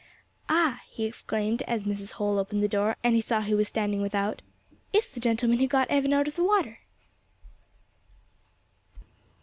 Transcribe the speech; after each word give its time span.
"Ah!" 0.49 0.79
he 0.89 1.05
exclaimed, 1.05 1.61
as 1.67 1.85
Mrs. 1.85 2.13
Holl 2.13 2.39
opened 2.39 2.63
the 2.63 2.67
door, 2.67 2.95
and 3.03 3.13
he 3.13 3.21
saw 3.21 3.41
who 3.41 3.55
was 3.55 3.67
standing 3.67 4.01
without, 4.01 4.41
"it's 4.91 5.07
the 5.09 5.19
gentleman 5.19 5.59
who 5.59 5.67
got 5.67 5.87
Evan 5.91 6.11
out 6.11 6.27
of 6.27 6.33
the 6.35 6.43
water." 6.43 6.79